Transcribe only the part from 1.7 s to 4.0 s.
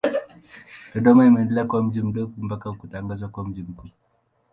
mji mdogo mpaka kutangazwa kuwa mji mkuu.